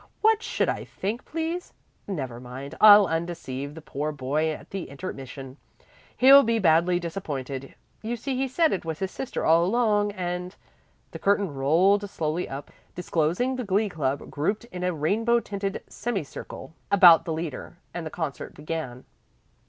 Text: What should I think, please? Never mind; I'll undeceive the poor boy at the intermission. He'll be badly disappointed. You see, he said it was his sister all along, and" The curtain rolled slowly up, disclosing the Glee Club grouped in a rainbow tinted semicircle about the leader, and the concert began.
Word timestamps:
What 0.21 0.41
should 0.41 0.67
I 0.67 0.83
think, 0.83 1.25
please? 1.25 1.73
Never 2.07 2.39
mind; 2.39 2.73
I'll 2.81 3.05
undeceive 3.05 3.75
the 3.75 3.83
poor 3.83 4.11
boy 4.11 4.49
at 4.49 4.71
the 4.71 4.89
intermission. 4.89 5.57
He'll 6.17 6.41
be 6.41 6.57
badly 6.57 6.99
disappointed. 6.99 7.75
You 8.01 8.15
see, 8.15 8.35
he 8.35 8.47
said 8.47 8.73
it 8.73 8.83
was 8.83 8.97
his 8.97 9.11
sister 9.11 9.45
all 9.45 9.63
along, 9.63 10.11
and" 10.13 10.55
The 11.11 11.19
curtain 11.19 11.53
rolled 11.53 12.09
slowly 12.09 12.49
up, 12.49 12.71
disclosing 12.95 13.57
the 13.57 13.63
Glee 13.63 13.89
Club 13.89 14.31
grouped 14.31 14.65
in 14.71 14.83
a 14.83 14.91
rainbow 14.91 15.39
tinted 15.39 15.83
semicircle 15.87 16.73
about 16.91 17.25
the 17.25 17.33
leader, 17.33 17.77
and 17.93 18.03
the 18.03 18.09
concert 18.09 18.55
began. 18.55 19.05